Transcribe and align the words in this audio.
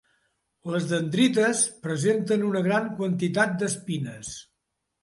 Les 0.75 0.87
dendrites 0.91 1.61
presenten 1.85 2.49
una 2.49 2.65
gran 2.71 2.91
quantitat 2.99 3.57
d'espines. 3.63 4.35